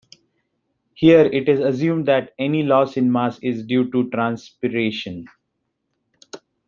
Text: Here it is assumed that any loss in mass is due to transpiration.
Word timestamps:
Here 0.95 1.25
it 1.27 1.47
is 1.47 1.59
assumed 1.59 2.07
that 2.07 2.33
any 2.39 2.63
loss 2.63 2.97
in 2.97 3.11
mass 3.11 3.37
is 3.43 3.63
due 3.63 3.91
to 3.91 4.09
transpiration. 4.09 5.27